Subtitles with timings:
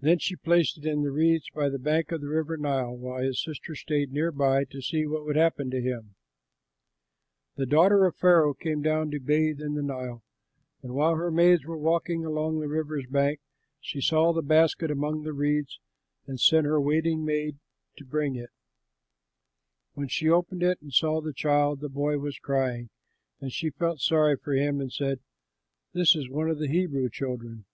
[0.00, 3.22] Then she placed it in the reeds by the bank of the river Nile, while
[3.22, 6.14] his sister stayed near by to see what would happen to him.
[7.56, 10.22] The daughter of Pharaoh came down to bathe in the Nile,
[10.82, 13.40] and while her maids were walking along the river's bank,
[13.80, 15.78] she saw the basket among the reeds
[16.26, 17.58] and sent her waiting maid
[17.96, 18.50] to bring it.
[19.92, 22.88] When she opened it and saw the child, the boy was crying;
[23.40, 25.20] and she felt sorry for him and said,
[25.92, 27.66] "This is one of the Hebrew children."